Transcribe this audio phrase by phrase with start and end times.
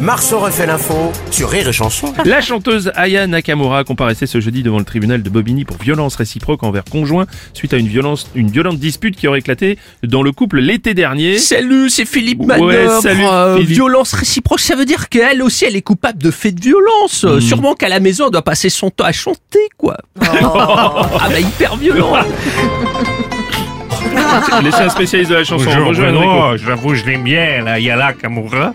[0.00, 2.12] Marceau refait l'info sur Rire et Chanson.
[2.24, 6.62] La chanteuse Aya Nakamura comparaissait ce jeudi devant le tribunal de Bobigny pour violence réciproque
[6.62, 10.58] envers conjoint suite à une, violence, une violente dispute qui aurait éclaté dans le couple
[10.60, 11.38] l'été dernier.
[11.38, 13.02] Salut, c'est Philippe Ouais, Manœuvre.
[13.02, 13.70] salut, Euh, Philippe.
[13.70, 17.24] violence réciproque, ça veut dire qu'elle aussi, elle est coupable de faits de violence.
[17.24, 17.40] Hmm.
[17.40, 19.96] Sûrement qu'à la maison, elle doit passer son temps à chanter, quoi.
[20.20, 22.14] ah bah hyper violent.
[24.62, 25.64] Laissez un spécialiste de la chanson.
[25.64, 26.04] Bonjour Bonjour.
[26.06, 28.72] Bruno, j'avoue je l'aime bien, la Yala Kamura.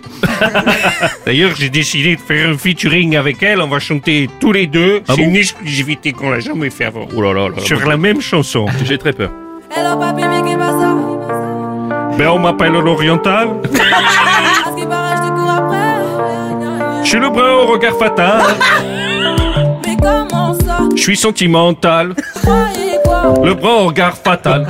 [1.26, 5.02] D'ailleurs, j'ai décidé de faire un featuring avec elle, on va chanter tous les deux.
[5.08, 7.08] Ah C'est bon une exclusivité qu'on n'a jamais fait avant.
[7.16, 7.50] Oh là là.
[7.60, 8.66] Sur la même chanson.
[8.86, 9.32] J'ai très peur.
[9.76, 10.24] Hello papi,
[12.18, 13.50] Ben, on m'appelle l'Oriental.
[17.04, 18.42] Je suis le brun au regard fatal.
[19.86, 20.80] Mais comment ça?
[20.96, 22.14] Je suis sentimental.
[23.44, 24.68] Le brun au regard fatal.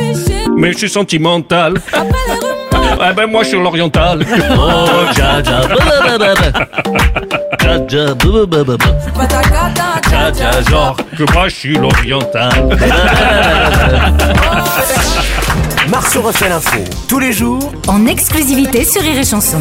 [0.56, 1.74] Mais je suis sentimental.
[2.98, 4.24] Ah ben, moi, je suis l'Oriental.
[4.58, 5.60] Oh, ja, ja.
[10.32, 10.96] Ja, genre.
[11.16, 12.78] Que moi, je suis l'Oriental.
[15.88, 16.78] Marceau refait l'info
[17.08, 19.02] tous les jours en exclusivité sur.
[19.02, 19.58] Rire et chanson.